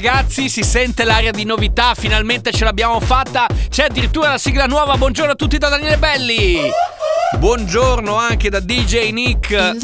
Ragazzi, 0.00 0.48
si 0.48 0.62
sente 0.62 1.02
l'aria 1.02 1.32
di 1.32 1.42
novità, 1.44 1.92
finalmente 1.96 2.52
ce 2.52 2.62
l'abbiamo 2.62 3.00
fatta. 3.00 3.48
C'è 3.68 3.86
addirittura 3.86 4.28
la 4.28 4.38
sigla 4.38 4.66
nuova. 4.66 4.96
Buongiorno 4.96 5.32
a 5.32 5.34
tutti 5.34 5.58
da 5.58 5.68
Daniele 5.68 5.98
Belli. 5.98 6.70
Buongiorno 7.36 8.16
anche 8.16 8.48
da 8.48 8.58
DJ 8.60 9.10
Nick. 9.10 9.76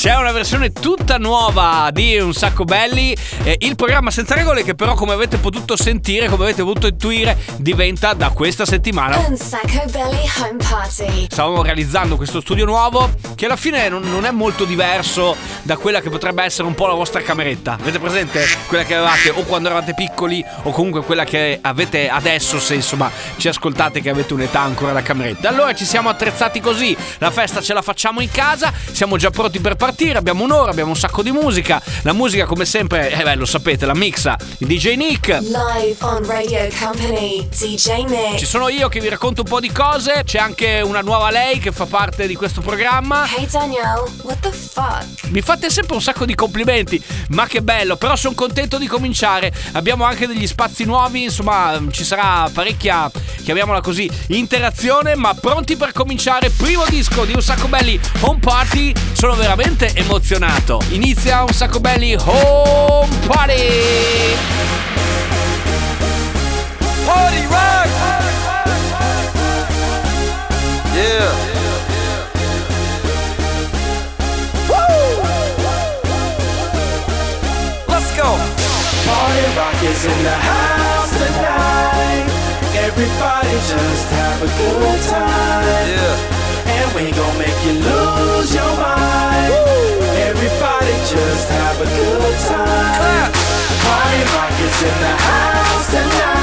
C'è 0.00 0.14
una 0.16 0.30
versione 0.32 0.70
tutta 0.70 1.16
nuova 1.16 1.88
di 1.92 2.18
Un 2.18 2.32
sacco 2.34 2.64
belli. 2.64 3.16
eh, 3.42 3.56
il 3.60 3.74
programma 3.74 4.10
senza 4.12 4.34
regole 4.34 4.62
che 4.62 4.74
però 4.74 4.94
come 4.94 5.12
avete 5.14 5.38
potuto 5.38 5.76
sentire, 5.76 6.28
come 6.28 6.44
avete 6.44 6.62
potuto 6.62 6.86
intuire, 6.86 7.36
diventa 7.56 8.12
da 8.12 8.28
questa 8.28 8.64
settimana 8.64 9.16
Un 9.26 9.36
Sacco 9.36 9.82
Belly 9.90 10.28
Home 10.40 10.56
Party. 10.68 11.26
stavamo 11.28 11.62
realizzando 11.62 12.16
questo 12.16 12.40
studio 12.40 12.64
nuovo 12.64 13.10
che 13.34 13.46
alla 13.46 13.56
fine 13.56 13.88
non, 13.88 14.02
non 14.02 14.24
è 14.24 14.30
molto 14.30 14.64
diverso 14.64 15.34
da 15.62 15.76
quella 15.76 16.00
che 16.00 16.10
potrebbe 16.10 16.44
essere 16.44 16.68
un 16.68 16.74
po' 16.74 16.86
la 16.86 16.94
vostra 16.94 17.20
cameretta. 17.22 17.72
Avete 17.80 17.98
presente? 17.98 18.46
Quella 18.68 18.84
che 18.84 18.94
avevate 18.94 19.30
o 19.38 19.44
quando 19.44 19.68
eravate 19.68 19.94
piccoli 19.94 20.44
o 20.62 20.70
comunque 20.70 21.02
quella 21.02 21.24
che 21.24 21.58
avete 21.60 22.08
adesso 22.08 22.58
se 22.58 22.74
insomma 22.74 23.10
ci 23.36 23.48
ascoltate 23.48 24.00
che 24.00 24.10
avete 24.10 24.34
un'età 24.34 24.60
ancora 24.60 24.92
da 24.92 25.02
cameretta. 25.02 25.48
Allora 25.48 25.74
ci 25.74 25.84
siamo 25.84 26.08
attrezzati 26.08 26.60
così, 26.60 26.96
la 27.18 27.30
festa 27.30 27.60
ce 27.60 27.72
la 27.72 27.82
facciamo 27.82 28.20
in 28.20 28.30
casa, 28.30 28.72
siamo 28.90 29.16
già 29.16 29.30
pronti 29.30 29.60
per 29.60 29.76
partire, 29.76 30.18
abbiamo 30.18 30.42
un'ora, 30.42 30.70
abbiamo 30.70 30.90
un 30.90 30.96
sacco 30.96 31.22
di 31.22 31.30
musica. 31.30 31.80
La 32.02 32.12
musica 32.12 32.46
come 32.46 32.64
sempre, 32.64 33.10
eh 33.10 33.22
beh 33.22 33.36
lo 33.36 33.46
sapete, 33.46 33.86
la 33.86 33.94
mixa 33.94 34.36
il 34.58 34.66
DJ 34.66 34.94
Nick. 34.96 35.28
Live 35.28 35.96
on 36.00 36.26
Radio 36.26 36.68
Company, 36.78 37.48
DJ 37.48 38.04
Nick. 38.04 38.38
Ci 38.38 38.46
sono 38.46 38.68
io 38.68 38.88
che 38.88 39.00
vi 39.00 39.08
racconto 39.08 39.42
un 39.42 39.48
po' 39.48 39.60
di 39.60 39.70
cose, 39.70 40.22
c'è 40.24 40.38
anche 40.38 40.80
una 40.80 41.00
nuova 41.00 41.30
lei 41.30 41.58
che 41.58 41.70
fa 41.70 41.86
parte 41.86 42.26
di 42.26 42.34
questo 42.34 42.60
programma. 42.60 43.26
Hey 43.36 43.46
Danielle, 43.48 44.10
what 44.22 44.38
the 44.40 44.50
fuck? 44.50 45.28
Mi 45.28 45.40
fate 45.40 45.70
sempre 45.70 45.94
un 45.94 46.02
sacco 46.02 46.24
di 46.24 46.34
complimenti, 46.34 47.00
ma 47.30 47.46
che 47.46 47.62
bello, 47.62 47.96
però 47.96 48.16
sono 48.16 48.34
contento 48.34 48.78
di 48.78 48.86
cominciare. 48.86 49.27
Abbiamo 49.72 50.04
anche 50.04 50.26
degli 50.26 50.46
spazi 50.46 50.84
nuovi, 50.84 51.24
insomma, 51.24 51.78
ci 51.90 52.02
sarà 52.02 52.48
parecchia, 52.50 53.10
chiamiamola 53.44 53.82
così, 53.82 54.10
interazione, 54.28 55.16
ma 55.16 55.34
pronti 55.34 55.76
per 55.76 55.92
cominciare. 55.92 56.48
Primo 56.48 56.84
disco 56.88 57.26
di 57.26 57.34
Un 57.34 57.42
Sacco 57.42 57.68
Belli 57.68 58.00
Home 58.20 58.38
Party, 58.40 58.94
sono 59.12 59.34
veramente 59.34 59.92
emozionato. 59.94 60.80
Inizia 60.90 61.42
Un 61.42 61.52
Sacco 61.52 61.78
Belli 61.78 62.16
Home 62.18 63.14
Party! 63.26 64.36
Party 67.04 67.46
rock! 67.48 67.88
Yeah. 70.94 71.67
Party 79.28 79.56
rock 79.58 79.82
is 79.84 80.04
in 80.06 80.22
the 80.24 80.30
house 80.32 81.12
tonight. 81.12 82.24
Everybody 82.86 83.52
just 83.68 84.08
have 84.16 84.40
a 84.40 84.48
good 84.56 85.00
time. 85.04 85.84
Yeah. 85.92 86.72
And 86.72 86.88
we 86.96 87.12
gon' 87.12 87.36
make 87.36 87.58
you 87.66 87.74
lose 87.76 88.54
your 88.54 88.72
mind. 88.80 89.52
Everybody 90.32 90.94
just 91.12 91.46
have 91.50 91.76
a 91.78 91.88
good 91.98 92.38
time. 92.48 92.96
Clap. 93.00 93.32
Party 93.84 94.22
rock 94.32 94.56
is 94.64 94.82
in 94.88 94.96
the 95.04 95.14
house 95.20 95.90
tonight. 95.90 96.37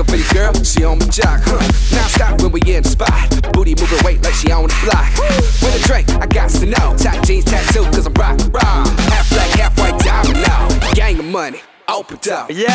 Looking 0.00 0.24
for 0.24 0.32
your 0.32 0.52
girl, 0.52 0.64
she 0.64 0.82
on 0.82 0.98
my 0.98 1.04
jock, 1.12 1.44
huh? 1.44 1.60
Now 1.92 2.08
stop 2.08 2.40
when 2.40 2.52
we 2.52 2.60
in 2.64 2.82
the 2.82 2.88
spot. 2.88 3.52
Booty 3.52 3.76
moving 3.76 4.00
weight 4.00 4.24
like 4.24 4.32
she 4.32 4.50
on 4.50 4.64
the 4.64 4.72
block. 4.80 5.12
With 5.60 5.76
a 5.76 5.82
drink, 5.84 6.08
I 6.16 6.24
got 6.24 6.48
to 6.56 6.64
know. 6.64 6.96
Tight 6.96 7.20
jeans 7.28 7.44
tattoo, 7.44 7.84
cause 7.92 8.06
I'm 8.06 8.16
rock, 8.16 8.40
raw. 8.48 8.88
Half 9.12 9.28
black, 9.28 9.50
half 9.60 9.76
white 9.76 10.00
diamond 10.00 10.40
now. 10.40 10.72
Gang 10.96 11.18
of 11.18 11.26
money, 11.26 11.60
open 11.86 12.16
up. 12.32 12.48
Yo, 12.48 12.72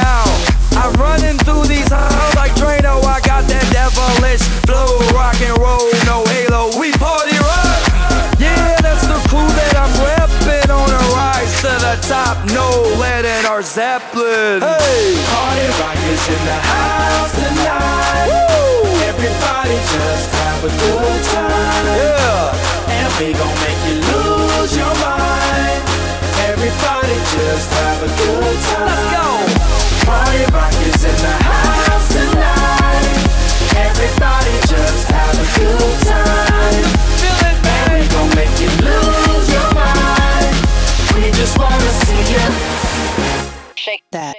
I'm 0.78 0.94
running 1.02 1.42
through 1.42 1.66
these 1.66 1.90
halls 1.90 2.36
like 2.38 2.54
Drano. 2.62 3.02
I 3.02 3.18
got 3.26 3.50
that 3.50 3.66
devilish 3.74 4.46
flow, 4.70 4.94
rock 5.18 5.42
and 5.42 5.58
roll, 5.58 5.90
no 6.06 6.22
halo. 6.30 6.78
We 6.78 6.94
party 7.02 7.34
rock. 7.42 8.38
Yeah, 8.38 8.78
that's 8.86 9.02
the 9.02 9.18
crew 9.34 9.50
that 9.50 9.74
I'm 9.74 9.90
a 9.98 10.25
rise 11.36 11.62
to 11.62 11.68
the 11.68 11.96
top. 12.08 12.38
No 12.52 12.68
lead 13.00 13.26
in 13.26 13.46
our 13.46 13.62
Zeppelin. 13.62 14.62
Hey, 14.62 15.16
Party 15.32 15.68
rock 15.80 16.00
is 16.12 16.24
in 16.36 16.42
the 16.46 16.60
house 16.72 17.32
tonight. 17.36 18.32
Everybody 19.12 19.78
just 19.96 20.28
have 20.40 20.62
a 20.64 20.72
good 20.82 21.22
time. 21.36 21.86
yeah. 22.00 22.96
And 22.96 23.10
we 23.20 23.28
gon' 23.34 23.58
make 23.66 23.82
you 23.90 23.98
lose 24.12 24.72
your 24.78 24.94
mind. 25.04 25.82
Everybody 26.50 27.16
just 27.36 27.70
have 27.80 28.00
a 28.04 28.12
good 28.22 28.58
time. 28.70 28.88
Let's 28.88 29.06
go. 29.16 29.28
Party 30.08 30.44
rock 30.56 30.76
is 30.88 31.04
in 31.04 31.18
the 31.26 31.36
house 31.50 32.08
tonight. 32.16 33.08
Everybody 33.88 34.56
just 34.72 35.04
have 35.12 35.36
a 35.36 35.48
good 35.60 35.96
time. 36.08 36.86
Feel 37.20 37.40
it, 37.50 37.58
And 37.76 37.88
we 37.92 38.02
gon' 38.14 38.30
make 38.40 38.56
you 38.64 38.70
lose 38.86 38.86
your 38.86 39.04
mind. 39.04 39.20
We 39.20 39.25
just 41.36 41.58
wanna 41.58 41.92
see 42.06 42.34
you. 42.34 42.46
Shake 43.76 44.04
that. 44.12 44.36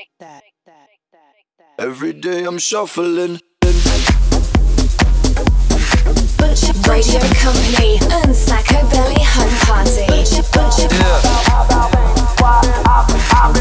Every 1.78 2.12
day 2.14 2.44
I'm 2.44 2.58
shuffling. 2.58 3.40
Radio 6.88 7.20
Company 7.34 7.98
and 8.10 8.34
Sacco 8.34 8.80
Belly 8.90 9.22
Home 9.34 9.54
Party. 9.66 10.06
Yeah. 10.94 11.20
Home 13.32 13.56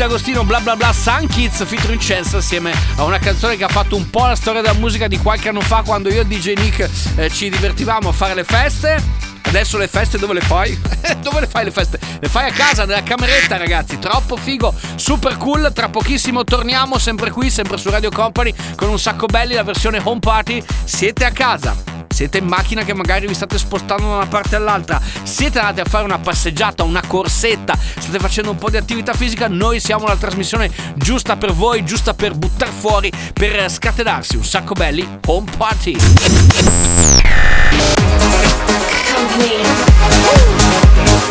D'Agostino 0.00 0.44
bla 0.44 0.60
bla 0.60 0.76
bla 0.76 0.94
Sun 0.94 1.26
Kids 1.26 1.62
featuring 1.66 2.00
Chance 2.00 2.38
assieme 2.38 2.72
a 2.96 3.04
una 3.04 3.18
canzone 3.18 3.58
che 3.58 3.64
ha 3.64 3.68
fatto 3.68 3.96
un 3.96 4.08
po' 4.08 4.24
la 4.24 4.34
storia 4.34 4.62
della 4.62 4.72
musica 4.72 5.08
di 5.08 5.18
qualche 5.18 5.50
anno 5.50 5.60
fa 5.60 5.82
quando 5.82 6.08
io 6.08 6.22
e 6.22 6.26
DJ 6.26 6.54
Nick 6.54 6.88
eh, 7.16 7.28
ci 7.28 7.50
divertivamo 7.50 8.08
a 8.08 8.12
fare 8.12 8.32
le 8.32 8.44
feste 8.44 8.96
Adesso 9.42 9.76
le 9.76 9.88
feste 9.88 10.16
dove 10.16 10.32
le 10.32 10.40
fai? 10.40 10.74
dove 11.20 11.40
le 11.40 11.46
fai 11.46 11.64
le 11.64 11.70
feste? 11.70 11.98
Le 12.18 12.28
fai 12.28 12.48
a 12.48 12.52
casa, 12.52 12.84
nella 12.84 13.02
cameretta, 13.02 13.56
ragazzi. 13.56 13.98
Troppo 13.98 14.36
figo, 14.36 14.72
super 14.94 15.36
cool. 15.38 15.72
Tra 15.74 15.88
pochissimo 15.88 16.44
torniamo 16.44 16.98
sempre 16.98 17.32
qui, 17.32 17.50
sempre 17.50 17.76
su 17.76 17.90
Radio 17.90 18.10
Company, 18.10 18.54
con 18.76 18.88
un 18.88 18.98
sacco 18.98 19.26
belli, 19.26 19.54
la 19.54 19.64
versione 19.64 20.00
home 20.04 20.20
party. 20.20 20.62
Siete 20.84 21.24
a 21.24 21.32
casa. 21.32 21.89
Siete 22.20 22.36
in 22.36 22.44
macchina 22.48 22.82
che 22.82 22.92
magari 22.92 23.26
vi 23.26 23.32
state 23.32 23.56
spostando 23.56 24.02
da 24.02 24.16
una 24.16 24.26
parte 24.26 24.54
all'altra, 24.54 25.00
siete 25.22 25.58
andati 25.58 25.80
a 25.80 25.86
fare 25.86 26.04
una 26.04 26.18
passeggiata, 26.18 26.82
una 26.82 27.00
corsetta, 27.06 27.74
state 27.98 28.18
facendo 28.18 28.50
un 28.50 28.58
po' 28.58 28.68
di 28.68 28.76
attività 28.76 29.14
fisica, 29.14 29.48
noi 29.48 29.80
siamo 29.80 30.06
la 30.06 30.16
trasmissione 30.16 30.70
giusta 30.96 31.36
per 31.38 31.54
voi, 31.54 31.82
giusta 31.82 32.12
per 32.12 32.34
buttare 32.34 32.72
fuori, 32.72 33.10
per 33.32 33.70
scatenarsi 33.70 34.36
un 34.36 34.44
sacco 34.44 34.74
belli 34.74 35.08
home 35.24 35.50
party. 35.56 35.92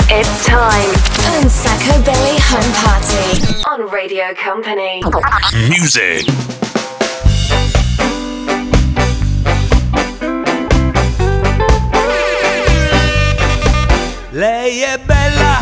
It's 0.07 0.43
time. 0.43 0.91
Un 1.39 1.49
Sacco 1.51 1.99
Belly 1.99 2.39
Home 2.49 2.71
Party 2.81 3.43
on 3.69 3.87
Radio 3.91 4.23
Company. 4.43 5.01
Music. 5.69 6.58
Lei 14.69 14.81
è 14.81 14.99
bella, 15.03 15.57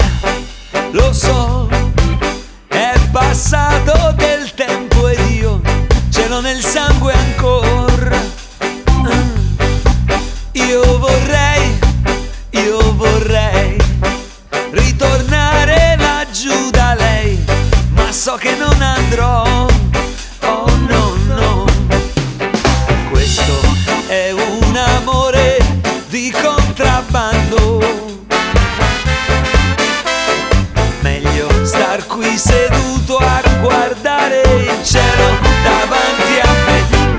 lo 0.92 1.14
so, 1.14 1.70
è 2.68 2.94
passato 3.10 4.12
del 4.18 4.54
tempo 4.54 5.08
ed 5.08 5.20
io 5.30 5.62
ce 6.10 6.28
l'ho 6.28 6.42
nel 6.42 6.62
sangue 6.62 7.14
ancora. 7.14 8.22
Mm. 8.92 9.60
Io 10.52 11.00
vorrei, 11.00 11.80
io 12.50 12.96
vorrei 12.98 13.78
ritornare 14.72 15.96
laggiù 15.98 16.70
da 16.72 16.94
lei, 16.94 17.42
ma 17.92 18.12
so 18.12 18.36
che 18.36 18.56
non 18.56 18.82
andrò. 18.82 19.57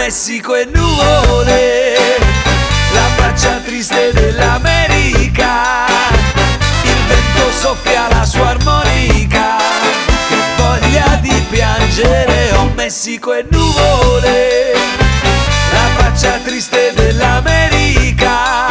Messico 0.09 0.55
e 0.55 0.65
nuvole, 0.65 1.93
la 2.95 3.09
faccia 3.17 3.61
triste 3.63 4.11
dell'America, 4.15 5.85
il 6.83 6.97
vento 7.07 7.51
soffia 7.53 8.09
la 8.09 8.25
sua 8.25 8.49
armonica, 8.49 9.59
che 10.31 10.37
voglia 10.57 11.19
di 11.21 11.45
piangere, 11.51 12.53
ho 12.55 12.71
Messico 12.75 13.35
e 13.35 13.45
nuvole, 13.51 14.73
la 15.73 16.03
faccia 16.03 16.39
triste 16.43 16.91
dell'America, 16.95 18.67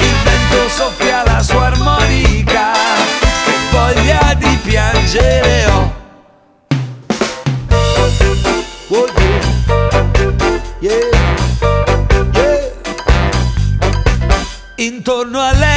il 0.00 0.14
vento 0.24 0.68
soffia 0.68 1.22
la 1.24 1.40
sua 1.40 1.66
armonica, 1.66 2.72
che 3.44 3.52
voglia 3.70 4.34
di 4.36 4.58
piangere. 4.60 5.66
Oh, 5.66 6.01
Intorno 15.12 15.40
a 15.40 15.52
lei, 15.52 15.71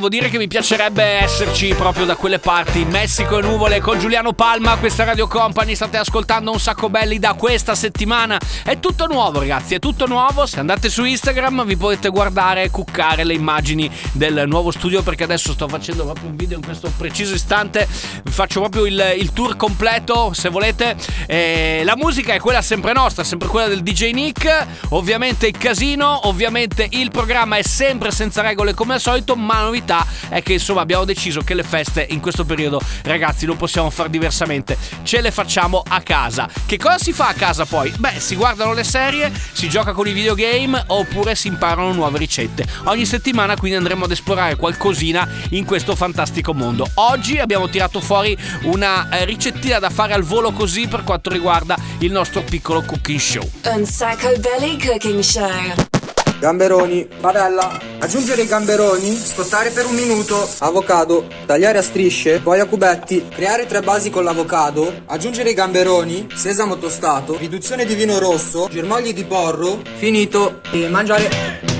devo 0.00 0.08
dire 0.08 0.30
che 0.30 0.38
mi 0.38 0.48
piacerebbe 0.48 1.02
esserci 1.02 1.74
proprio 1.74 2.06
da 2.06 2.16
quelle 2.16 2.38
parti, 2.38 2.86
Messico 2.86 3.38
e 3.38 3.42
nuvole 3.42 3.80
con 3.80 3.98
Giuliano 3.98 4.32
Palma, 4.32 4.78
questa 4.78 5.04
Radio 5.04 5.26
Company, 5.26 5.74
state 5.74 5.98
ascoltando 5.98 6.50
un 6.50 6.58
sacco 6.58 6.88
belli 6.88 7.18
da 7.18 7.34
questa 7.34 7.74
settimana. 7.74 8.40
È 8.64 8.80
tutto 8.80 9.06
nuovo 9.06 9.40
ragazzi, 9.40 9.74
è 9.74 9.78
tutto 9.78 10.06
nuovo, 10.06 10.46
se 10.46 10.58
andate 10.58 10.88
su 10.88 11.04
Instagram 11.04 11.66
vi 11.66 11.76
potete 11.76 12.08
guardare 12.08 12.62
e 12.62 12.70
cuccare 12.70 13.24
le 13.24 13.34
immagini 13.34 13.90
del 14.12 14.44
nuovo 14.46 14.70
studio 14.70 15.02
perché 15.02 15.24
adesso 15.24 15.52
sto 15.52 15.68
facendo 15.68 16.04
proprio 16.04 16.30
un 16.30 16.36
video 16.36 16.56
in 16.56 16.64
questo 16.64 16.90
preciso 16.96 17.34
istante, 17.34 17.86
vi 18.24 18.32
faccio 18.32 18.60
proprio 18.60 18.86
il, 18.86 19.16
il 19.18 19.34
tour 19.34 19.54
completo 19.58 20.32
se 20.32 20.48
volete. 20.48 20.96
E 21.26 21.82
la 21.84 21.96
musica 21.96 22.32
è 22.32 22.40
quella 22.40 22.62
sempre 22.62 22.94
nostra, 22.94 23.22
sempre 23.22 23.48
quella 23.48 23.68
del 23.68 23.82
DJ 23.82 24.12
Nick, 24.12 24.66
ovviamente 24.90 25.46
il 25.46 25.58
casino, 25.58 26.26
ovviamente 26.26 26.88
il 26.88 27.10
programma 27.10 27.58
è 27.58 27.62
sempre 27.62 28.10
senza 28.10 28.40
regole 28.40 28.72
come 28.72 28.94
al 28.94 29.00
solito, 29.00 29.36
ma 29.36 29.64
la 29.64 29.68
novità 29.90 30.06
è 30.28 30.42
che 30.42 30.54
insomma 30.54 30.80
abbiamo 30.80 31.04
deciso 31.04 31.40
che 31.42 31.54
le 31.54 31.64
feste 31.64 32.06
in 32.10 32.20
questo 32.20 32.44
periodo, 32.44 32.80
ragazzi, 33.02 33.46
non 33.46 33.56
possiamo 33.56 33.90
fare 33.90 34.08
diversamente, 34.08 34.76
ce 35.02 35.20
le 35.20 35.32
facciamo 35.32 35.82
a 35.86 36.00
casa. 36.00 36.48
Che 36.66 36.76
cosa 36.78 36.98
si 36.98 37.12
fa 37.12 37.28
a 37.28 37.32
casa 37.32 37.64
poi? 37.64 37.92
Beh, 37.96 38.20
si 38.20 38.36
guardano 38.36 38.72
le 38.72 38.84
serie, 38.84 39.32
si 39.52 39.68
gioca 39.68 39.92
con 39.92 40.06
i 40.06 40.12
videogame 40.12 40.82
oppure 40.86 41.34
si 41.34 41.48
imparano 41.48 41.92
nuove 41.92 42.18
ricette. 42.18 42.64
Ogni 42.84 43.04
settimana 43.04 43.56
quindi 43.56 43.76
andremo 43.76 44.04
ad 44.04 44.10
esplorare 44.12 44.56
qualcosina 44.56 45.28
in 45.50 45.64
questo 45.64 45.96
fantastico 45.96 46.54
mondo. 46.54 46.88
Oggi 46.94 47.38
abbiamo 47.38 47.68
tirato 47.68 48.00
fuori 48.00 48.36
una 48.62 49.08
eh, 49.10 49.24
ricettina 49.24 49.78
da 49.78 49.90
fare 49.90 50.12
al 50.12 50.22
volo 50.22 50.52
così 50.52 50.86
per 50.86 51.02
quanto 51.02 51.30
riguarda 51.30 51.76
il 51.98 52.12
nostro 52.12 52.42
piccolo 52.42 52.82
cooking 52.82 53.18
show. 53.18 53.50
Un 53.64 53.84
Sacco 53.84 54.32
Belly 54.38 54.78
Cooking 54.78 55.20
Show. 55.20 55.99
Gamberoni, 56.40 57.06
padella, 57.20 57.78
aggiungere 57.98 58.40
i 58.40 58.46
gamberoni, 58.46 59.14
scottare 59.14 59.68
per 59.68 59.84
un 59.84 59.94
minuto, 59.94 60.48
avocado, 60.60 61.26
tagliare 61.44 61.76
a 61.76 61.82
strisce, 61.82 62.40
poi 62.40 62.60
a 62.60 62.64
cubetti, 62.64 63.28
creare 63.28 63.66
tre 63.66 63.82
basi 63.82 64.08
con 64.08 64.24
l'avocado, 64.24 64.90
aggiungere 65.04 65.50
i 65.50 65.54
gamberoni, 65.54 66.28
sesamo 66.34 66.78
tostato, 66.78 67.36
riduzione 67.36 67.84
di 67.84 67.94
vino 67.94 68.18
rosso, 68.18 68.68
germogli 68.70 69.12
di 69.12 69.24
porro, 69.24 69.82
finito, 69.98 70.62
e 70.72 70.88
mangiare. 70.88 71.79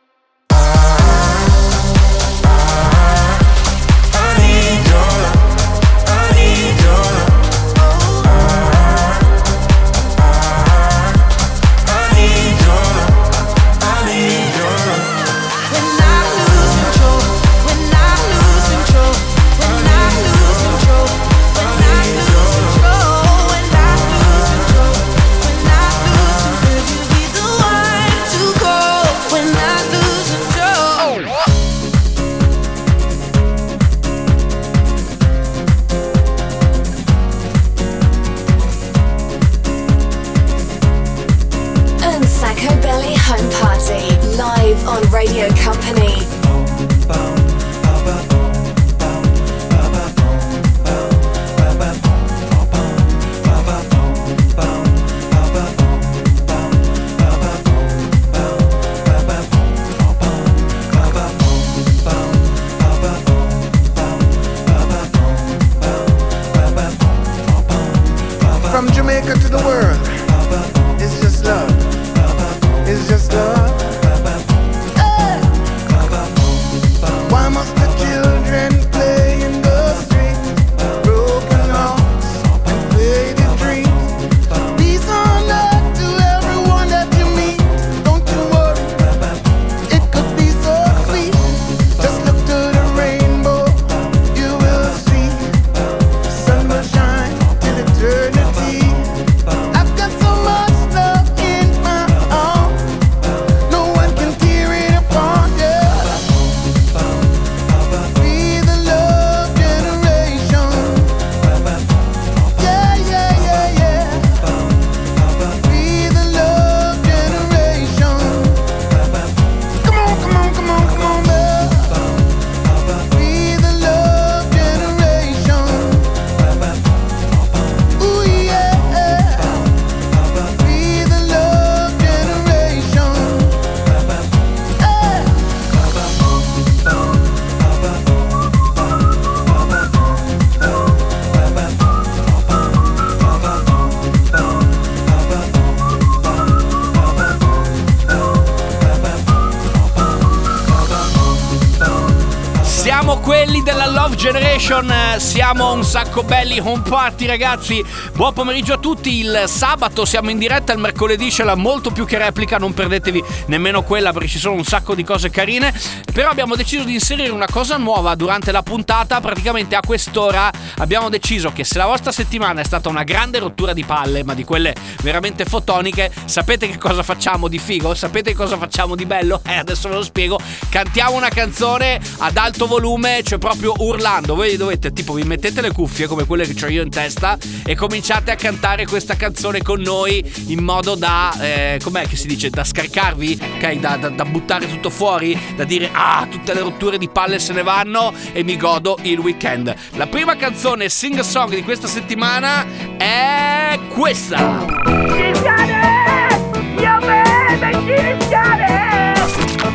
Generation 154.71 155.00
siamo 155.31 155.71
un 155.71 155.85
sacco 155.85 156.23
belli 156.23 156.59
home 156.59 156.81
party 156.81 157.25
ragazzi. 157.25 157.81
Buon 158.15 158.33
pomeriggio 158.33 158.73
a 158.73 158.77
tutti, 158.77 159.19
il 159.19 159.45
sabato 159.47 160.03
siamo 160.03 160.29
in 160.29 160.37
diretta, 160.37 160.73
il 160.73 160.79
mercoledì 160.79 161.29
c'è 161.29 161.45
la 161.45 161.55
molto 161.55 161.89
più 161.89 162.05
che 162.05 162.17
replica, 162.17 162.57
non 162.57 162.73
perdetevi 162.73 163.23
nemmeno 163.45 163.81
quella 163.81 164.11
perché 164.11 164.27
ci 164.27 164.39
sono 164.39 164.55
un 164.55 164.65
sacco 164.65 164.93
di 164.93 165.05
cose 165.05 165.29
carine. 165.29 165.73
Però 166.11 166.29
abbiamo 166.29 166.57
deciso 166.57 166.83
di 166.83 166.95
inserire 166.95 167.29
una 167.29 167.47
cosa 167.49 167.77
nuova 167.77 168.13
durante 168.15 168.51
la 168.51 168.61
puntata, 168.61 169.21
praticamente 169.21 169.77
a 169.77 169.79
quest'ora 169.79 170.51
abbiamo 170.79 171.07
deciso 171.07 171.53
che 171.53 171.63
se 171.63 171.77
la 171.77 171.85
vostra 171.85 172.11
settimana 172.11 172.59
è 172.59 172.65
stata 172.65 172.89
una 172.89 173.03
grande 173.03 173.39
rottura 173.39 173.71
di 173.71 173.85
palle, 173.85 174.25
ma 174.25 174.33
di 174.33 174.43
quelle 174.43 174.75
veramente 175.01 175.45
fotoniche, 175.45 176.11
sapete 176.25 176.67
che 176.67 176.77
cosa 176.77 177.03
facciamo 177.03 177.47
di 177.47 177.57
figo? 177.57 177.93
Sapete 177.93 178.35
cosa 178.35 178.57
facciamo 178.57 178.97
di 178.97 179.05
bello? 179.05 179.39
Eh, 179.45 179.55
adesso 179.55 179.87
ve 179.87 179.95
lo 179.95 180.03
spiego. 180.03 180.37
Cantiamo 180.67 181.15
una 181.15 181.29
canzone 181.29 182.01
ad 182.17 182.35
alto 182.35 182.67
volume, 182.67 183.21
cioè 183.23 183.37
proprio 183.37 183.73
urlando. 183.77 184.35
Voi 184.35 184.57
dovete, 184.57 184.91
tipo, 184.91 185.19
vi 185.21 185.27
mettete 185.27 185.61
le 185.61 185.71
cuffie 185.71 186.07
come 186.07 186.25
quelle 186.25 186.47
che 186.47 186.65
ho 186.65 186.67
io 186.67 186.81
in 186.81 186.89
testa 186.89 187.37
e 187.63 187.75
cominciate 187.75 188.31
a 188.31 188.35
cantare 188.35 188.87
questa 188.87 189.15
canzone 189.15 189.61
con 189.61 189.79
noi 189.79 190.23
in 190.47 190.63
modo 190.63 190.95
da, 190.95 191.31
eh, 191.39 191.79
com'è 191.81 192.07
che 192.07 192.15
si 192.15 192.27
dice, 192.27 192.49
da 192.49 192.63
scaricarvi, 192.63 193.39
ok? 193.57 193.73
Da, 193.75 193.97
da, 193.97 194.09
da 194.09 194.25
buttare 194.25 194.67
tutto 194.67 194.89
fuori, 194.89 195.39
da 195.55 195.63
dire, 195.63 195.89
ah, 195.91 196.25
tutte 196.29 196.53
le 196.53 196.61
rotture 196.61 196.97
di 196.97 197.07
palle 197.07 197.37
se 197.39 197.53
ne 197.53 197.61
vanno 197.61 198.13
e 198.31 198.43
mi 198.43 198.57
godo 198.57 198.97
il 199.03 199.19
weekend. 199.19 199.73
La 199.95 200.07
prima 200.07 200.35
canzone 200.35 200.89
sing 200.89 201.19
song 201.19 201.53
di 201.53 201.63
questa 201.63 201.87
settimana 201.87 202.65
è 202.97 203.79
questa. 203.89 204.65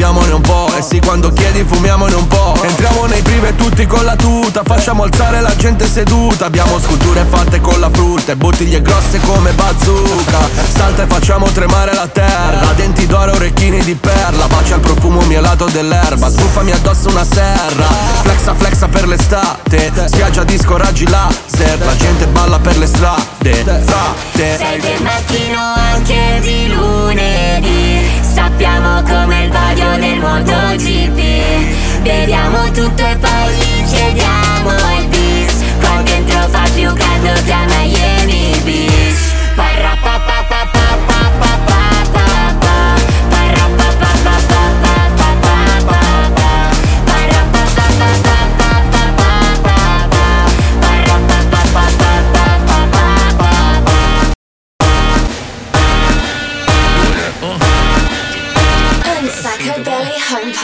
beviamone 0.05 0.33
un 0.33 0.41
po' 0.41 0.71
E 0.77 0.81
sì 0.81 0.99
quando 0.99 1.31
chiedi 1.31 1.63
fumiamone 1.63 2.13
un 2.13 2.27
po' 2.27 2.55
Entriamo 2.61 3.05
nei 3.05 3.21
prive 3.21 3.55
tutti 3.55 3.85
con 3.87 4.03
la 4.03 4.15
tuta 4.15 4.61
Facciamo 4.63 5.03
alzare 5.03 5.41
la 5.41 5.55
gente 5.55 5.87
seduta. 5.87 6.45
Abbiamo 6.45 6.79
sculture 6.79 7.25
fatte 7.27 7.59
con 7.59 7.79
la 7.79 7.89
frutta 7.89 8.33
E 8.33 8.35
bottiglie 8.35 8.81
grosse 8.81 9.19
come 9.21 9.51
bazooka. 9.53 10.49
Salta 10.75 11.03
e 11.03 11.07
facciamo 11.07 11.47
tremare 11.47 11.93
la 11.93 12.07
terra. 12.07 12.73
Denti 12.75 13.07
d'oro, 13.07 13.33
orecchini 13.33 13.83
di 13.83 13.95
perla. 13.95 14.47
Bacia 14.47 14.75
il 14.75 14.81
profumo 14.81 15.21
mielato 15.21 15.65
dell'erba. 15.65 16.29
Sbuffami 16.29 16.71
addosso 16.71 17.09
una 17.09 17.25
serra. 17.25 17.87
Flexa 18.21 18.53
flexa 18.53 18.87
per 18.87 19.07
l'estate. 19.07 19.91
Spiaggia 20.05 20.43
disco 20.43 20.77
raggi 20.77 21.07
laser. 21.07 21.83
La 21.83 21.95
gente 21.95 22.27
balla 22.27 22.59
per 22.59 22.77
le 22.77 22.85
strade. 22.85 23.63
Frate. 23.63 24.57
Sei 24.57 24.79
del 24.79 25.01
mattino 25.01 25.59
anche 25.75 26.39
di 26.41 26.67
lunedì 26.73 28.24
Sappiamo 28.35 29.01
come 29.03 29.45
il 29.45 29.49
vaglio 29.49 29.95
del 29.95 30.19
MotoGP. 30.19 32.01
Beviamo 32.01 32.69
tutto 32.71 33.05
e 33.05 33.15
poi 33.15 33.53
gli 33.55 33.83
chiediamo 33.85 34.71
il 34.99 35.07
bis 35.07 35.63
Qua 35.79 36.01
dentro 36.03 36.39
fa 36.49 36.63
più 36.75 36.93
caldo 36.93 37.43
che 37.45 37.51
a 37.53 37.65
Miami 37.65 38.61
Beach 38.63 38.94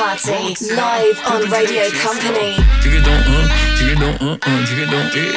Party 0.01 0.57
live 0.73 1.21
on 1.27 1.47
Radio 1.51 1.85
Company. 2.01 2.57
Dividon, 2.81 3.21
um, 3.29 3.45
dividon, 3.77 4.17
um. 4.17 5.29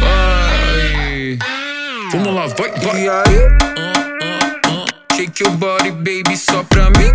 Vai. 0.00 1.38
Vamos 2.10 2.34
lá, 2.34 2.46
vai, 2.48 2.70
vai. 2.80 3.04
E 3.04 3.08
aí? 3.08 3.38
Uh, 3.38 3.86
uh, 4.26 4.82
uh. 4.82 5.14
Shake 5.14 5.44
your 5.44 5.52
body, 5.52 5.92
baby, 5.92 6.36
só 6.36 6.64
pra 6.64 6.90
mim. 6.90 7.12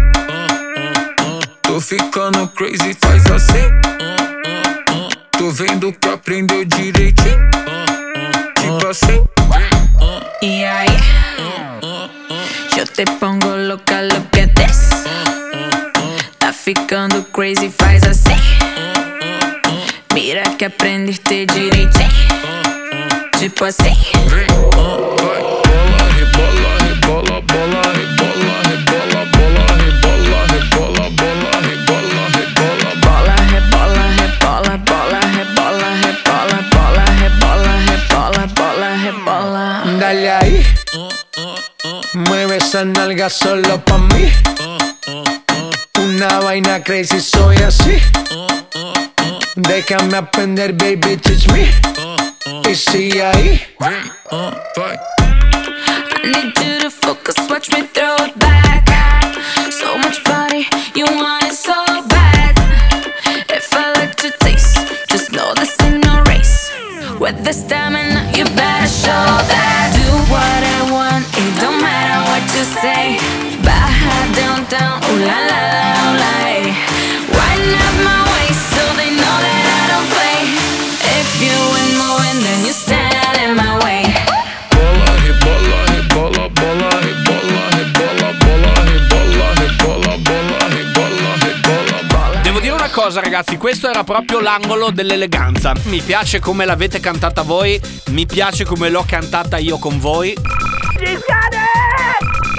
Tô 1.63 1.81
ficando 1.81 2.47
crazy, 2.47 2.95
faz 3.01 3.25
assim. 3.29 3.69
Tô 5.37 5.51
vendo 5.51 5.91
que 5.91 6.07
aprendeu 6.07 6.63
direitinho. 6.63 7.49
Tipo 8.55 8.87
assim. 8.87 9.21
E 10.41 10.63
aí? 10.63 10.87
Eu 12.77 12.87
te 12.87 13.03
pongo 13.19 13.53
loca, 13.67 14.01
lo 14.01 14.21
que 14.31 14.45
des. 14.45 14.84
Ficando 16.65 17.23
crazy, 17.25 17.69
faz 17.69 18.01
assim. 18.05 18.35
Mira 20.15 20.41
que 20.57 20.65
aprendiste 20.65 21.45
direitinho. 21.45 22.09
Tipo 23.37 23.65
assim. 23.65 23.95
Vem, 24.25 24.29
vai. 24.29 24.47
Bola, 24.73 26.01
rebola, 26.17 26.71
rebola, 26.81 27.41
bola, 27.41 27.81
rebola, 27.93 28.55
rebola, 28.65 29.21
bola, 29.29 29.63
rebola, 29.77 30.41
rebola, 30.49 31.05
bola, 31.11 31.53
rebola, 31.61 32.23
rebola, 32.33 32.89
Bola, 33.05 33.35
rebola, 33.51 34.03
rebola, 34.17 34.73
bola, 34.87 35.19
rebola, 35.37 35.89
rebola, 36.01 36.57
bola, 36.73 37.05
rebola, 37.21 37.73
rebola, 37.85 38.43
bola, 38.55 38.89
rebola. 39.03 39.63
Dale 39.99 40.31
ahí. 40.31 40.65
Mueve 42.13 42.57
esa 42.57 42.83
nalga 42.83 43.29
solo 43.29 43.79
pa' 43.81 43.99
mí. 43.99 44.54
Vaina 46.65 46.83
crazy, 46.83 47.19
soy 47.19 47.55
así. 47.57 47.97
Déjame 49.55 50.17
aprender, 50.17 50.73
baby, 50.73 51.17
teach 51.17 51.47
me. 51.51 51.69
Y 52.67 52.75
sigue 52.75 53.23
ahí. 53.23 53.61
I 53.79 54.97
need 56.23 56.57
you 56.57 56.79
to 56.81 56.89
focus, 56.89 57.35
watch 57.49 57.71
me 57.71 57.87
throw 57.93 58.15
it 58.25 58.37
back. 58.39 58.87
So 59.71 59.97
much 59.97 60.23
body, 60.23 60.67
you 60.95 61.05
want 61.05 61.43
it 61.43 61.53
so 61.53 61.73
bad. 62.09 62.55
If 63.49 63.73
I 63.73 63.93
like 63.93 64.15
to 64.15 64.31
taste, 64.39 64.77
just 65.07 65.31
know 65.31 65.53
this 65.53 65.79
ain't 65.81 66.03
no 66.03 66.21
race. 66.23 66.71
With 67.19 67.43
the 67.43 67.53
stamina, 67.53 68.31
you 68.35 68.45
better 68.45 68.87
show 68.87 69.25
that. 69.49 69.54
Cosa, 93.15 93.21
ragazzi, 93.21 93.57
questo 93.57 93.89
era 93.89 94.03
proprio 94.03 94.41
l'angolo 94.41 94.91
dell'eleganza. 94.91 95.73
Mi 95.83 96.01
piace 96.01 96.39
come 96.39 96.65
l'avete 96.65 96.99
cantata 96.99 97.43
voi, 97.43 97.79
mi 98.09 98.25
piace 98.25 98.65
come 98.65 98.89
l'ho 98.89 99.05
cantata 99.07 99.57
io 99.57 99.77
con 99.77 99.99
voi. 99.99 100.35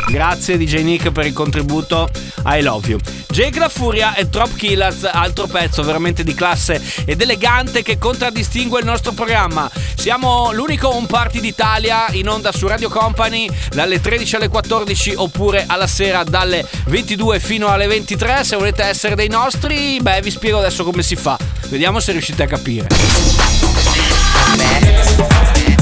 Grazie 0.09 0.57
DJ 0.57 0.83
Nick 0.83 1.11
per 1.11 1.27
il 1.27 1.33
contributo. 1.33 2.09
I 2.47 2.63
love 2.63 2.89
you. 2.89 3.26
Jake 3.37 3.59
La 3.59 3.69
Furia 3.69 4.15
e 4.15 4.31
Trop 4.31 4.55
Killers, 4.55 5.05
altro 5.05 5.47
pezzo 5.47 5.83
veramente 5.83 6.25
di 6.25 6.33
classe 6.33 6.81
ed 7.05 7.21
elegante 7.21 7.83
che 7.83 7.99
contraddistingue 7.99 8.81
il 8.81 8.87
nostro 8.87 9.13
programma. 9.13 9.71
Siamo 9.95 10.53
l'unico 10.53 10.89
home 10.89 11.07
party 11.07 11.41
d'Italia 11.41 12.07
in 12.13 12.31
onda 12.31 12.51
su 12.51 12.67
Radio 12.67 12.89
Company 12.89 13.47
dalle 13.75 14.01
13 14.01 14.37
alle 14.37 14.49
14 14.49 15.17
oppure 15.17 15.65
alla 15.67 15.87
sera 15.87 16.25
dalle 16.25 16.67
22 16.87 17.39
fino 17.39 17.69
alle 17.69 17.87
23. 17.87 18.43
Se 18.43 18.57
volete 18.57 18.85
essere 18.85 19.15
dei 19.15 19.29
nostri, 19.29 19.99
beh, 20.01 20.23
vi 20.23 20.31
spiego 20.31 20.57
adesso 20.57 20.83
come 20.83 21.03
si 21.03 21.15
fa. 21.15 21.37
Vediamo 21.69 22.01
se 22.01 22.13
riuscite 22.13 22.43
a 22.43 22.47
capire. 22.47 22.87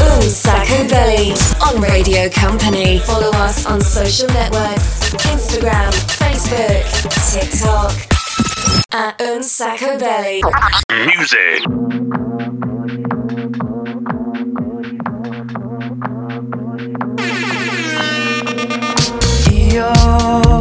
Un 0.04 0.22
Sacco 0.22 0.86
Belly 0.88 1.32
on 1.66 1.80
Radio 1.80 2.28
Company. 2.30 2.98
Follow 3.00 3.30
us 3.30 3.66
on 3.66 3.80
social 3.80 4.28
networks 4.28 5.12
Instagram, 5.24 5.90
Facebook, 6.18 6.84
TikTok. 7.32 7.92
At 8.92 9.20
Un 9.20 9.42
Sacco 9.42 9.98
Belly. 9.98 10.42
Music. 10.90 11.64
Io 19.74 20.53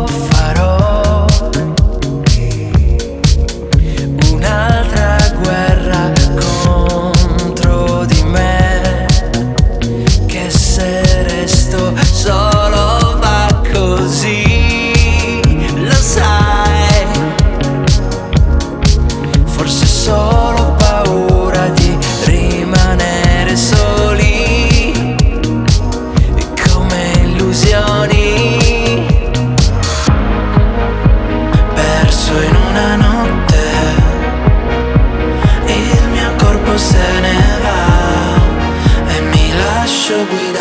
mi 40.04 40.18
lascio 40.20 40.53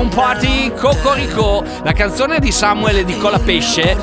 Home 0.00 0.14
Party 0.14 0.72
Cocorico, 0.72 1.62
la 1.82 1.92
canzone 1.92 2.38
di 2.38 2.50
Samuel 2.50 3.00
e 3.00 3.04
di 3.04 3.18
Cola 3.18 3.38
Pesce. 3.38 3.98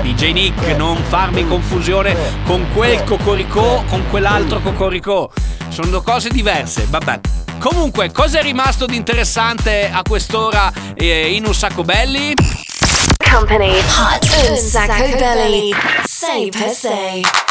DJ 0.00 0.32
Nick, 0.32 0.74
non 0.74 0.96
farmi 1.06 1.46
confusione 1.46 2.16
con 2.46 2.66
quel 2.72 3.04
Cocorico, 3.04 3.84
con 3.86 4.08
quell'altro 4.08 4.60
Cocorico. 4.60 5.30
Sono 5.68 5.88
due 5.88 6.02
cose 6.02 6.30
diverse, 6.30 6.86
vabbè. 6.88 7.20
Comunque, 7.58 8.10
cosa 8.10 8.38
è 8.38 8.42
rimasto 8.42 8.86
di 8.86 8.96
interessante 8.96 9.90
a 9.92 10.00
quest'ora 10.00 10.72
eh, 10.94 11.34
in 11.34 11.44
un 11.44 11.54
sacco 11.54 11.84
belli? 11.84 12.32
Company. 13.30 13.76
Hot. 13.76 14.48
Un 14.48 14.56
Sacco 14.56 15.14
Belly. 15.14 15.74
Say 16.06 16.48
per 16.48 16.70
se. 16.70 17.45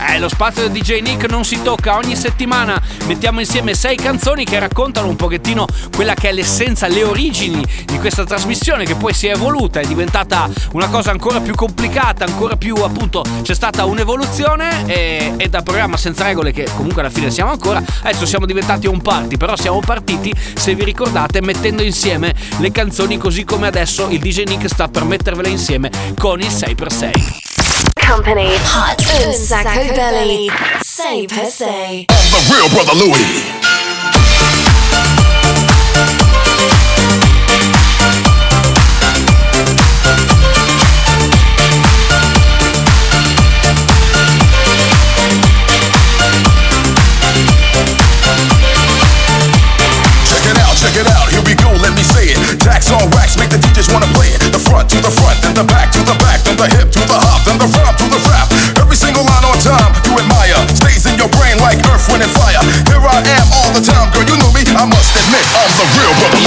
Eh, 0.00 0.18
lo 0.20 0.28
spazio 0.28 0.68
del 0.68 0.80
DJ 0.80 1.00
Nick 1.00 1.28
non 1.28 1.44
si 1.44 1.60
tocca, 1.60 1.96
ogni 1.96 2.14
settimana 2.14 2.80
mettiamo 3.06 3.40
insieme 3.40 3.74
sei 3.74 3.96
canzoni 3.96 4.44
che 4.44 4.58
raccontano 4.58 5.08
un 5.08 5.16
pochettino 5.16 5.66
quella 5.94 6.14
che 6.14 6.28
è 6.28 6.32
l'essenza, 6.32 6.86
le 6.86 7.02
origini 7.02 7.64
di 7.84 7.98
questa 7.98 8.24
trasmissione 8.24 8.84
che 8.84 8.94
poi 8.94 9.12
si 9.12 9.26
è 9.26 9.32
evoluta, 9.32 9.80
è 9.80 9.86
diventata 9.86 10.48
una 10.72 10.88
cosa 10.88 11.10
ancora 11.10 11.40
più 11.40 11.54
complicata, 11.54 12.24
ancora 12.24 12.56
più 12.56 12.76
appunto 12.76 13.24
c'è 13.42 13.54
stata 13.54 13.84
un'evoluzione 13.86 14.86
e, 14.86 15.34
e 15.36 15.48
da 15.48 15.62
programma 15.62 15.96
senza 15.96 16.22
regole 16.22 16.52
che 16.52 16.68
comunque 16.76 17.00
alla 17.00 17.10
fine 17.10 17.30
siamo 17.32 17.50
ancora, 17.50 17.82
adesso 18.02 18.24
siamo 18.24 18.46
diventati 18.46 18.86
un 18.86 19.02
party, 19.02 19.36
però 19.36 19.56
siamo 19.56 19.80
partiti, 19.80 20.32
se 20.54 20.76
vi 20.76 20.84
ricordate, 20.84 21.40
mettendo 21.40 21.82
insieme 21.82 22.34
le 22.58 22.70
canzoni 22.70 23.18
così 23.18 23.42
come 23.42 23.66
adesso 23.66 24.08
il 24.10 24.20
DJ 24.20 24.44
Nick 24.44 24.68
sta 24.68 24.86
per 24.86 25.04
mettervele 25.04 25.48
insieme 25.48 25.90
con 26.16 26.38
il 26.40 26.46
6x6. 26.46 27.47
Company. 28.08 28.56
Hot. 28.72 28.98
Un 29.26 29.34
Sacco 29.34 29.94
Belly. 29.94 30.50
Say 30.82 31.26
per 31.26 31.44
se. 31.44 32.06
The 32.08 32.40
real 32.50 32.68
brother 32.70 32.94
Louie. 32.94 33.58
Check 50.78 50.94
it 50.94 51.10
out, 51.10 51.26
here 51.34 51.42
we 51.42 51.58
go, 51.58 51.74
let 51.82 51.90
me 51.90 52.06
say 52.06 52.30
it. 52.30 52.38
Jacks 52.62 52.94
all 52.94 53.02
wax, 53.10 53.34
make 53.34 53.50
the 53.50 53.58
DJs 53.58 53.90
wanna 53.90 54.06
play 54.14 54.30
it. 54.30 54.38
The 54.54 54.62
front 54.62 54.86
to 54.94 55.02
the 55.02 55.10
front, 55.10 55.34
then 55.42 55.58
the 55.58 55.66
back 55.66 55.90
to 55.90 55.98
the 56.06 56.14
back, 56.22 56.38
then 56.46 56.54
the 56.54 56.70
hip 56.70 56.94
to 56.94 57.02
the 57.02 57.18
hop, 57.18 57.42
then 57.42 57.58
the 57.58 57.66
rhyme 57.66 57.98
to 57.98 58.06
the 58.06 58.20
rap. 58.30 58.46
Every 58.78 58.94
single 58.94 59.26
line 59.26 59.42
on 59.42 59.58
time 59.58 59.90
you 60.06 60.14
admire 60.14 60.54
stays 60.78 61.02
in 61.10 61.18
your 61.18 61.26
brain 61.34 61.58
like 61.58 61.82
earth, 61.90 62.06
wind, 62.06 62.22
and 62.22 62.30
fire. 62.30 62.62
Here 62.86 63.02
I 63.02 63.18
am 63.26 63.46
all 63.58 63.74
the 63.74 63.82
time, 63.82 64.06
girl, 64.14 64.22
you 64.22 64.38
know 64.38 64.54
me. 64.54 64.62
I 64.70 64.86
must 64.86 65.18
admit, 65.18 65.42
I'm 65.50 65.72
the 65.82 65.86
real 65.98 66.14
brother. 66.22 66.37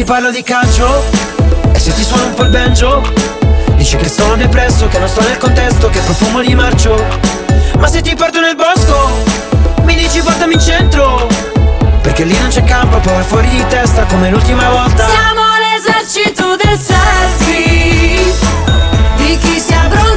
Ti 0.00 0.06
parlo 0.06 0.30
di 0.30 0.42
calcio? 0.42 1.04
E 1.74 1.78
se 1.78 1.92
ti 1.92 2.02
suono 2.02 2.28
un 2.28 2.34
po' 2.34 2.44
il 2.44 2.48
banjo? 2.48 3.02
Dici 3.74 3.98
che 3.98 4.08
sono 4.08 4.34
depresso, 4.34 4.88
che 4.88 4.98
non 4.98 5.06
sto 5.06 5.20
nel 5.20 5.36
contesto, 5.36 5.90
che 5.90 6.00
profumo 6.00 6.40
di 6.40 6.54
marcio. 6.54 7.04
Ma 7.78 7.86
se 7.86 8.00
ti 8.00 8.14
porto 8.14 8.40
nel 8.40 8.56
bosco, 8.56 9.10
mi 9.82 9.94
dici 9.94 10.22
portami 10.22 10.54
in 10.54 10.60
centro. 10.60 11.28
Perché 12.00 12.24
lì 12.24 12.34
non 12.38 12.48
c'è 12.48 12.64
campo, 12.64 12.96
poi 12.96 13.12
vai 13.12 13.24
fuori 13.24 13.48
di 13.50 13.62
testa 13.68 14.04
come 14.04 14.30
l'ultima 14.30 14.70
volta. 14.70 15.04
Siamo 15.06 15.42
l'esercito 15.58 16.56
del 16.56 16.78
selfie 16.78 18.32
Di 19.16 19.36
chi 19.36 19.60
si 19.60 19.74
abbronza 19.74 20.09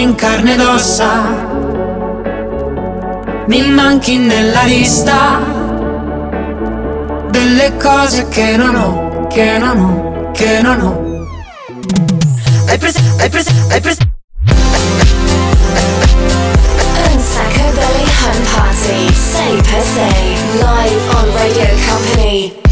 manchi 0.00 0.02
in 0.02 0.14
carne 0.14 0.54
ed 0.54 0.60
ossa 0.60 1.22
Mi 3.46 3.62
manchi 3.70 4.16
nella 4.16 4.62
lista 4.62 5.40
delle 7.30 7.76
cose 7.76 8.28
che 8.28 8.56
non 8.56 8.74
ho, 8.74 9.26
che 9.28 9.58
non 9.58 9.78
ho, 9.78 10.30
che 10.32 10.60
non 10.62 10.80
ho. 10.80 11.28
Hai 12.68 12.78
preso, 12.78 13.00
hai 13.18 13.28
preso, 13.28 13.50
hai 13.70 13.80
preso. 13.80 14.00
Unsacco 17.12 17.62
Belly 17.74 18.10
Home 18.22 18.44
Party, 18.54 19.12
say 19.14 19.56
per 19.56 19.82
se, 19.82 20.08
live 20.58 21.08
on 21.14 21.32
Radio 21.34 21.66
Company. 21.86 22.69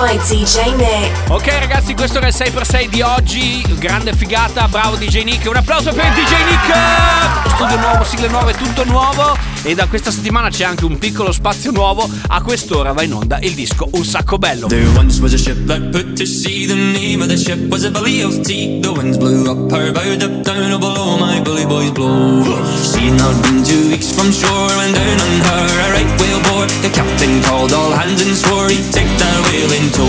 By 0.00 0.16
DJ 0.16 0.72
Nick. 0.76 1.30
Ok 1.30 1.46
ragazzi, 1.58 1.94
questo 1.94 2.18
era 2.18 2.28
il 2.28 2.34
6x6 2.34 2.88
di 2.88 3.02
oggi, 3.02 3.62
grande 3.78 4.14
figata, 4.14 4.66
bravo 4.66 4.96
DJ 4.96 5.24
Nick, 5.24 5.46
un 5.46 5.56
applauso 5.56 5.92
per 5.92 6.06
DJ 6.12 6.32
Nick! 6.48 7.50
Studio 7.54 7.78
nuovo, 7.78 8.04
sigle 8.04 8.28
nuove, 8.28 8.54
tutto 8.54 8.84
nuovo 8.84 9.36
e 9.62 9.74
da 9.74 9.86
questa 9.86 10.10
settimana 10.10 10.48
c'è 10.48 10.64
anche 10.64 10.84
un 10.84 10.98
piccolo 10.98 11.32
spazio 11.32 11.70
nuovo, 11.70 12.08
a 12.28 12.42
quest'ora 12.42 12.92
va 12.92 13.02
in 13.02 13.12
onda 13.12 13.38
il 13.40 13.54
disco 13.54 13.88
Un 13.92 14.04
sacco 14.04 14.38
bello. 14.38 14.66
There 14.66 14.88
once 14.96 15.20
was 15.20 15.32
a 15.34 15.38
ship 15.38 15.66
that 15.66 15.90
put 15.90 16.14
to 16.16 16.24
sea. 16.24 16.66
The 16.66 16.74
name 16.74 17.22
of 17.22 17.28
the 17.28 17.36
ship 17.36 17.68
was 17.68 17.84
a 17.84 17.90
belly 17.90 18.22
of 18.22 18.40
tea. 18.40 18.80
The 18.80 18.92
winds 18.92 19.18
blew 19.18 19.50
up 19.50 19.70
her 19.72 19.92
bow, 19.92 20.12
up 20.12 20.42
down, 20.42 20.78
below 20.78 21.18
my 21.18 21.40
bully 21.42 21.66
boys 21.66 21.90
blow. 21.90 22.42
Had 23.10 23.18
not 23.18 23.42
been 23.42 23.64
two 23.64 23.90
weeks 23.90 24.12
from 24.12 24.30
shore 24.30 24.70
when 24.78 24.92
down 24.94 25.18
on 25.20 25.34
her 25.42 25.66
a 25.66 25.86
right 25.92 26.12
whale 26.20 26.40
bore. 26.46 26.66
The 26.82 26.90
captain 26.90 27.42
called 27.42 27.72
all 27.72 27.90
hands 27.90 28.22
and 28.22 28.36
swore 28.36 28.68
he'd 28.68 28.92
take 28.92 29.10
that 29.18 29.38
whale 29.44 29.72
in 29.72 29.90
tow. 29.90 30.06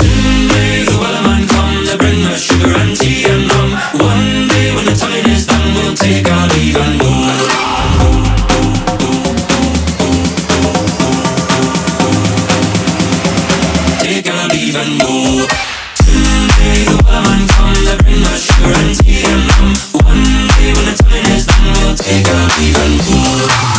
Soon 0.00 0.48
may 0.48 0.84
the 0.84 0.96
wellerman 0.96 1.46
come 1.46 1.84
to 1.86 1.98
bring 1.98 2.24
us 2.32 2.40
sugar 2.40 2.72
and 2.72 2.96
tea 2.96 3.24
and 3.28 3.52
rum. 3.52 3.70
One 4.00 4.48
day 4.48 4.74
when 4.74 4.86
the 4.86 4.96
time 4.96 5.26
is 5.30 5.46
done, 5.46 5.74
we'll 5.74 5.94
take 5.94 6.26
our 6.30 6.48
leave 6.48 6.76
and 6.76 7.05
and 23.48 23.75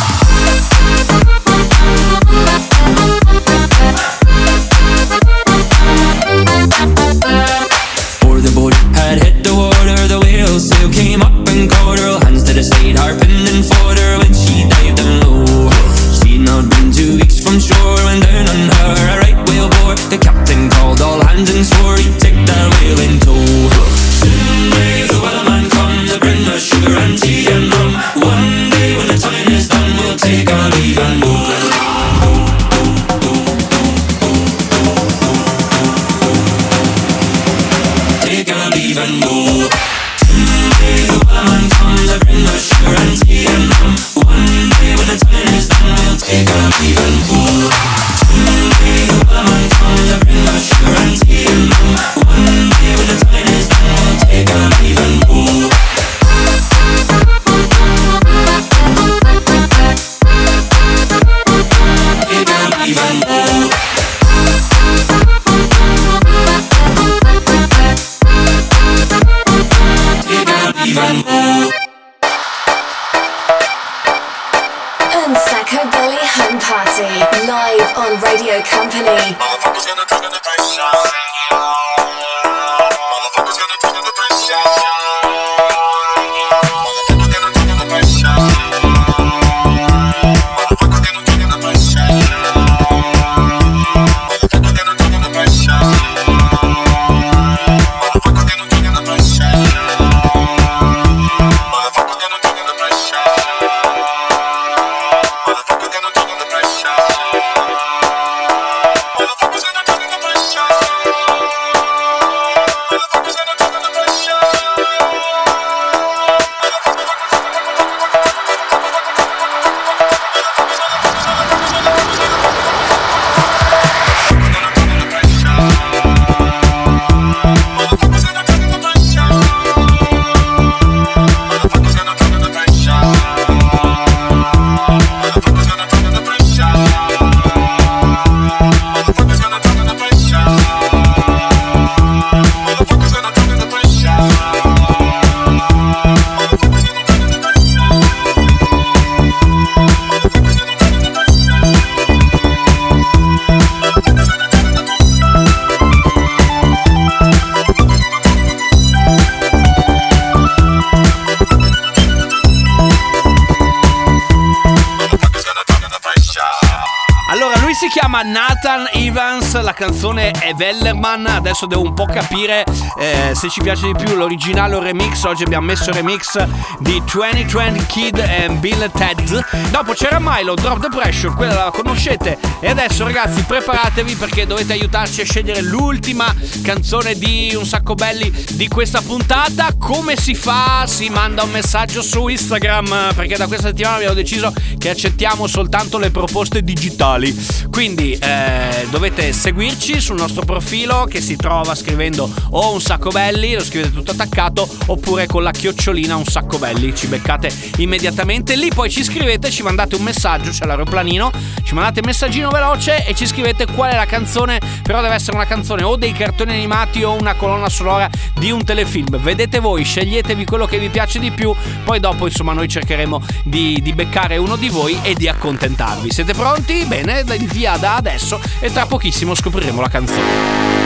chiama 168.60 168.82
Nathan 168.82 168.88
Evans, 168.92 169.60
la 169.60 169.72
canzone 169.72 170.30
è 170.30 170.52
Wellerman. 170.54 171.26
Adesso 171.26 171.66
devo 171.66 171.82
un 171.82 171.94
po' 171.94 172.06
capire 172.06 172.64
eh, 172.98 173.34
se 173.34 173.48
ci 173.48 173.60
piace 173.60 173.86
di 173.86 173.94
più 173.94 174.16
l'originale 174.16 174.74
o 174.74 174.78
il 174.78 174.84
remix. 174.84 175.22
Oggi 175.24 175.44
abbiamo 175.44 175.66
messo 175.66 175.90
il 175.90 175.96
remix 175.96 176.46
di 176.78 177.02
2020 177.04 177.86
Kid 177.86 178.18
e 178.18 178.48
Bill 178.58 178.90
Ted. 178.90 179.44
Dopo 179.70 179.92
c'era 179.92 180.18
Milo, 180.20 180.54
Drop 180.54 180.80
the 180.80 180.88
Pressure, 180.88 181.34
quella 181.34 181.54
la 181.64 181.70
conoscete. 181.70 182.47
E 182.60 182.68
adesso 182.68 183.04
ragazzi 183.04 183.44
preparatevi 183.44 184.16
perché 184.16 184.44
dovete 184.44 184.72
aiutarci 184.72 185.20
a 185.20 185.24
scegliere 185.24 185.62
l'ultima 185.62 186.34
canzone 186.62 187.14
di 187.14 187.54
Un 187.56 187.64
sacco 187.64 187.94
belli 187.94 188.32
di 188.54 188.66
questa 188.66 189.00
puntata. 189.00 189.76
Come 189.78 190.16
si 190.16 190.34
fa? 190.34 190.84
Si 190.88 191.08
manda 191.08 191.44
un 191.44 191.50
messaggio 191.50 192.02
su 192.02 192.26
Instagram 192.26 193.14
perché 193.14 193.36
da 193.36 193.46
questa 193.46 193.68
settimana 193.68 193.96
abbiamo 193.96 194.14
deciso 194.14 194.52
che 194.76 194.90
accettiamo 194.90 195.46
soltanto 195.46 195.98
le 195.98 196.10
proposte 196.10 196.62
digitali. 196.62 197.32
Quindi 197.70 198.14
eh, 198.14 198.88
dovete 198.90 199.32
seguirci 199.32 200.00
sul 200.00 200.16
nostro 200.16 200.44
profilo 200.44 201.04
che 201.08 201.20
si 201.20 201.36
trova 201.36 201.76
scrivendo 201.76 202.28
o 202.50 202.72
un 202.72 202.80
sacco 202.80 203.10
belli, 203.10 203.54
lo 203.54 203.62
scrivete 203.62 203.92
tutto 203.92 204.10
attaccato, 204.10 204.68
oppure 204.86 205.26
con 205.26 205.44
la 205.44 205.52
chiocciolina 205.52 206.16
un 206.16 206.26
sacco 206.26 206.58
belli. 206.58 206.92
Ci 206.92 207.06
beccate 207.06 207.52
immediatamente 207.76 208.56
lì, 208.56 208.68
poi 208.74 208.90
ci 208.90 209.04
scrivete, 209.04 209.48
ci 209.48 209.62
mandate 209.62 209.94
un 209.94 210.02
messaggio, 210.02 210.50
c'è 210.50 210.66
l'aeroplanino, 210.66 211.30
ci 211.62 211.74
mandate 211.74 212.00
un 212.00 212.06
messaggino 212.06 212.47
veloce 212.50 213.04
e 213.04 213.14
ci 213.14 213.26
scrivete 213.26 213.66
qual 213.66 213.90
è 213.92 213.96
la 213.96 214.06
canzone, 214.06 214.60
però 214.82 215.00
deve 215.00 215.14
essere 215.14 215.36
una 215.36 215.46
canzone 215.46 215.82
o 215.82 215.96
dei 215.96 216.12
cartoni 216.12 216.52
animati 216.52 217.02
o 217.02 217.12
una 217.12 217.34
colonna 217.34 217.68
sonora 217.68 218.08
di 218.34 218.50
un 218.50 218.64
telefilm. 218.64 219.18
Vedete 219.18 219.60
voi, 219.60 219.84
sceglietevi 219.84 220.44
quello 220.44 220.66
che 220.66 220.78
vi 220.78 220.88
piace 220.88 221.18
di 221.18 221.30
più, 221.30 221.54
poi 221.84 222.00
dopo 222.00 222.26
insomma 222.26 222.52
noi 222.52 222.68
cercheremo 222.68 223.22
di, 223.44 223.80
di 223.82 223.92
beccare 223.92 224.36
uno 224.36 224.56
di 224.56 224.68
voi 224.68 224.98
e 225.02 225.14
di 225.14 225.28
accontentarvi. 225.28 226.10
Siete 226.10 226.34
pronti? 226.34 226.84
Bene, 226.84 227.24
via 227.24 227.76
da 227.76 227.96
adesso 227.96 228.40
e 228.60 228.70
tra 228.72 228.86
pochissimo 228.86 229.34
scopriremo 229.34 229.80
la 229.80 229.88
canzone. 229.88 230.78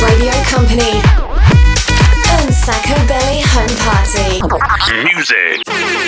Radio 0.00 0.32
Company. 0.52 1.00
Un 2.40 2.52
sacco 2.52 2.94
belly 3.06 3.42
home 3.54 3.72
party. 3.84 4.40
Music. 5.14 6.05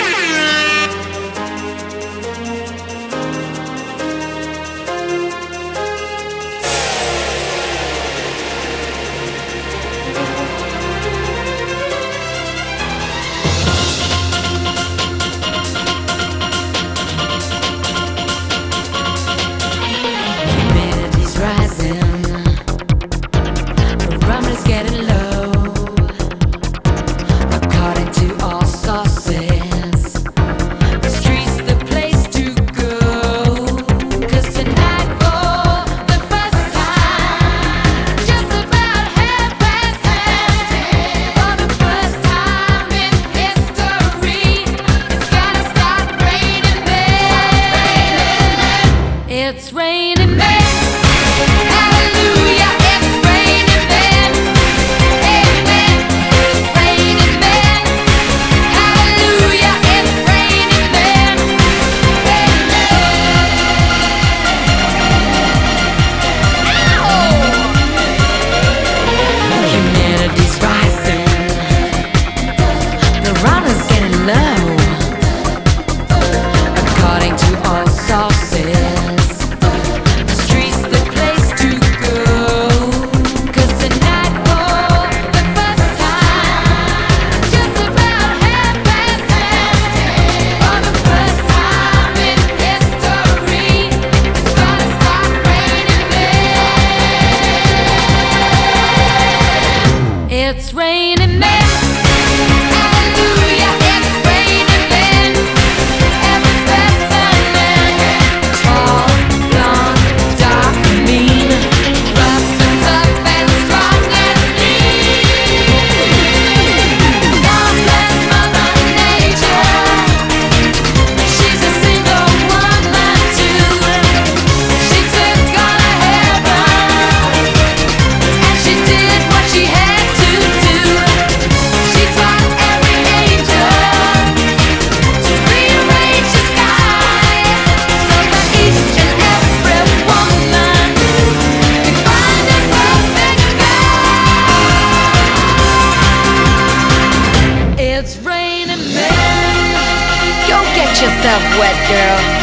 Girl. 151.89 152.38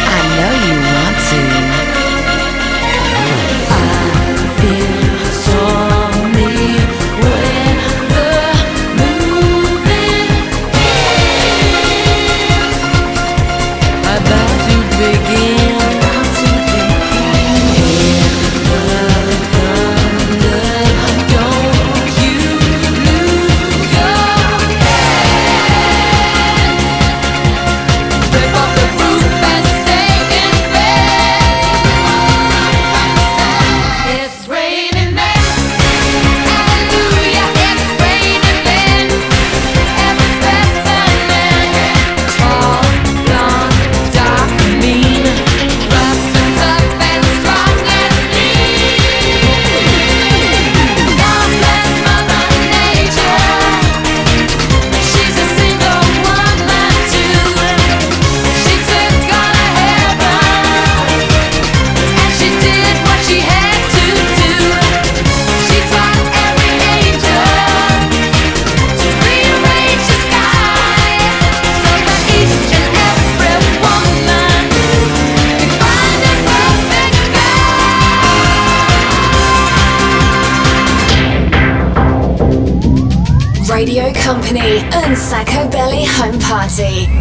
Company 84.26 84.80
and 84.92 85.16
Sacco 85.16 85.70
Belly 85.70 86.04
Home 86.04 86.36
Party. 86.40 87.15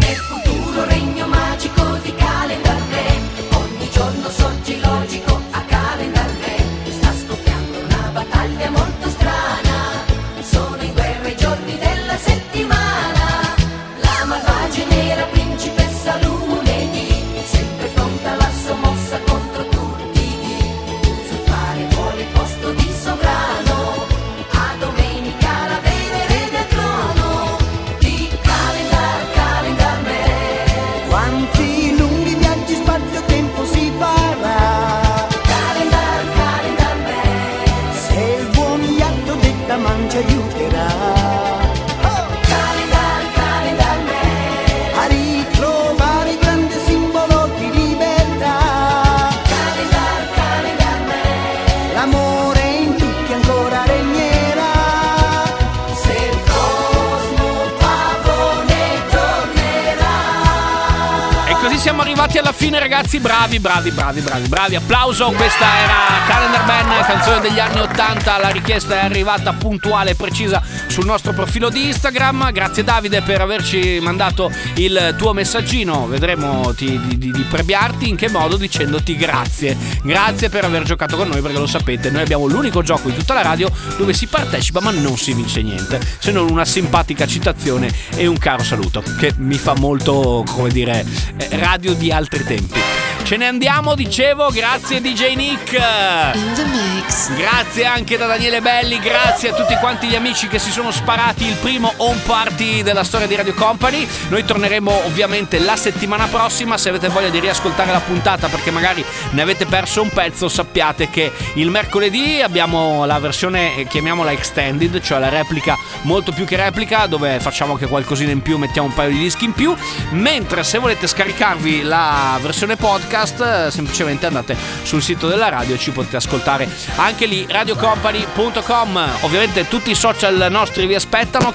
Ragazzi. 62.88 63.18
Bravi, 63.18 63.58
bravi, 63.58 63.90
bravi, 63.90 64.20
bravi, 64.20 64.46
bravi. 64.46 64.76
Applauso. 64.76 65.30
Questa 65.32 65.64
era 65.64 65.94
Calendar 66.28 66.64
Man, 66.66 67.04
canzone 67.04 67.40
degli 67.40 67.58
anni 67.58 67.80
80. 67.80 68.38
La 68.38 68.48
richiesta 68.50 68.94
è 68.94 69.04
arrivata 69.04 69.52
puntuale 69.52 70.10
e 70.10 70.14
precisa 70.14 70.62
sul 70.96 71.04
nostro 71.04 71.34
profilo 71.34 71.68
di 71.68 71.88
Instagram. 71.88 72.50
Grazie, 72.52 72.82
Davide, 72.82 73.20
per 73.20 73.42
averci 73.42 73.98
mandato 74.00 74.50
il 74.76 75.14
tuo 75.18 75.34
messaggino. 75.34 76.06
Vedremo 76.06 76.72
di, 76.74 76.98
di- 77.06 77.18
di- 77.18 77.30
di 77.32 77.42
premiarti 77.42 78.08
in 78.08 78.16
che 78.16 78.30
modo 78.30 78.56
dicendoti 78.56 79.14
grazie. 79.14 79.76
Grazie 80.02 80.48
per 80.48 80.64
aver 80.64 80.84
giocato 80.84 81.18
con 81.18 81.28
noi, 81.28 81.42
perché 81.42 81.58
lo 81.58 81.66
sapete, 81.66 82.08
noi 82.08 82.22
abbiamo 82.22 82.46
l'unico 82.46 82.80
gioco 82.80 83.10
in 83.10 83.14
tutta 83.14 83.34
la 83.34 83.42
radio 83.42 83.70
dove 83.98 84.14
si 84.14 84.26
partecipa 84.26 84.80
ma 84.80 84.90
non 84.90 85.18
si 85.18 85.34
vince 85.34 85.60
niente, 85.60 86.00
se 86.18 86.32
non 86.32 86.48
una 86.48 86.64
simpatica 86.64 87.26
citazione 87.26 87.92
e 88.14 88.26
un 88.26 88.38
caro 88.38 88.62
saluto, 88.62 89.02
che 89.18 89.34
mi 89.36 89.56
fa 89.56 89.74
molto, 89.74 90.44
come 90.48 90.70
dire, 90.70 91.04
eh, 91.36 91.48
radio 91.58 91.92
di 91.92 92.10
altri 92.10 92.42
tempi. 92.42 92.80
Ce 93.26 93.36
ne 93.36 93.48
andiamo, 93.48 93.96
dicevo, 93.96 94.50
grazie 94.52 95.00
DJ 95.00 95.34
Nick. 95.34 95.72
In 95.72 96.52
the 96.54 96.64
mix. 96.64 97.34
Grazie 97.34 97.84
anche 97.84 98.16
da 98.16 98.26
Daniele 98.26 98.60
Belli, 98.60 99.00
grazie 99.00 99.48
a 99.48 99.52
tutti 99.52 99.74
quanti 99.78 100.06
gli 100.06 100.14
amici 100.14 100.46
che 100.46 100.60
si 100.60 100.70
sono 100.70 100.92
sparati 100.92 101.44
il 101.44 101.56
primo 101.56 101.92
home 101.96 102.20
party 102.24 102.84
della 102.84 103.02
storia 103.02 103.26
di 103.26 103.34
Radio 103.34 103.52
Company. 103.54 104.06
Noi 104.28 104.44
torneremo 104.44 105.06
ovviamente 105.06 105.58
la 105.58 105.74
settimana 105.74 106.28
prossima, 106.28 106.78
se 106.78 106.90
avete 106.90 107.08
voglia 107.08 107.28
di 107.28 107.40
riascoltare 107.40 107.90
la 107.90 107.98
puntata 107.98 108.46
perché 108.46 108.70
magari 108.70 109.04
ne 109.30 109.42
avete 109.42 109.66
perso 109.66 110.02
un 110.02 110.10
pezzo, 110.10 110.48
sappiate 110.48 111.10
che 111.10 111.32
il 111.54 111.68
mercoledì 111.68 112.40
abbiamo 112.42 113.06
la 113.06 113.18
versione, 113.18 113.76
eh, 113.76 113.86
chiamiamola 113.88 114.30
extended, 114.30 115.00
cioè 115.00 115.18
la 115.18 115.30
replica 115.30 115.76
molto 116.02 116.30
più 116.30 116.44
che 116.44 116.54
replica, 116.54 117.06
dove 117.06 117.40
facciamo 117.40 117.72
anche 117.72 117.88
qualcosina 117.88 118.30
in 118.30 118.42
più, 118.42 118.56
mettiamo 118.56 118.86
un 118.86 118.94
paio 118.94 119.10
di 119.10 119.18
dischi 119.18 119.46
in 119.46 119.52
più, 119.52 119.74
mentre 120.10 120.62
se 120.62 120.78
volete 120.78 121.08
scaricarvi 121.08 121.82
la 121.82 122.38
versione 122.40 122.76
podcast, 122.76 123.14
eh, 123.22 123.70
semplicemente 123.70 124.26
andate 124.26 124.56
sul 124.82 125.02
sito 125.02 125.28
della 125.28 125.48
radio 125.48 125.74
e 125.74 125.78
ci 125.78 125.90
potete 125.90 126.16
ascoltare 126.16 126.68
anche 126.96 127.26
lì, 127.26 127.46
radiocompany.com. 127.48 129.08
Ovviamente 129.22 129.68
tutti 129.68 129.90
i 129.90 129.94
social 129.94 130.46
nostri 130.50 130.86
vi 130.86 130.94
aspettano. 130.94 131.52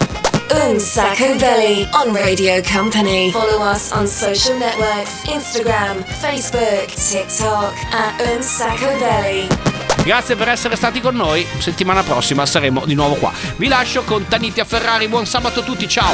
Un 0.54 0.80
Sacco 0.80 1.34
Belly 1.36 1.88
on 2.04 2.14
Radio 2.14 2.62
Company. 2.70 3.32
Follow 3.32 3.72
us 3.72 3.92
on 3.92 4.06
social 4.06 4.58
networks 4.58 5.24
Instagram, 5.26 6.04
Facebook, 6.04 6.88
TikTok 6.94 7.74
at 7.92 8.36
Un 8.36 8.42
Sacco 8.42 8.98
Belly. 8.98 9.48
Grazie 10.04 10.36
per 10.36 10.50
essere 10.50 10.76
stati 10.76 11.00
con 11.00 11.16
noi. 11.16 11.46
Settimana 11.60 12.04
prossima 12.04 12.46
saremo 12.46 12.86
di 12.86 12.96
nuovo 12.96 13.16
qua. 13.16 13.32
Vi 13.56 13.68
lascio 13.68 14.04
con 14.04 14.28
Tanitia 14.28 14.66
Ferrari. 14.66 15.08
Buon 15.08 15.26
sabato 15.26 15.62
a 15.62 15.64
tutti, 15.64 15.88
ciao. 15.88 16.12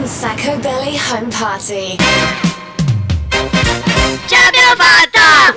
Un 0.00 0.06
Sacco 0.06 0.56
Belly 0.60 0.98
Home 1.12 1.28
Party. 1.28 1.98
Ce 4.26 4.34
l'abbiamo 4.34 4.74
fatta! 4.76 5.54